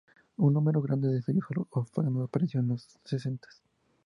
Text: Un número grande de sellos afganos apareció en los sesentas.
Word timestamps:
Un 0.45 0.53
número 0.55 0.81
grande 0.81 1.09
de 1.09 1.21
sellos 1.21 1.45
afganos 1.75 2.23
apareció 2.27 2.59
en 2.59 2.69
los 2.69 2.87
sesentas. 3.05 3.61